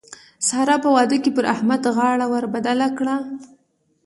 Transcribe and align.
سار 0.47 0.69
په 0.83 0.89
واده 0.95 1.17
کې 1.23 1.31
پر 1.37 1.45
احمد 1.53 1.83
غاړه 1.95 2.25
ور 2.31 2.45
بدله 2.53 2.87
کړه. 2.97 3.15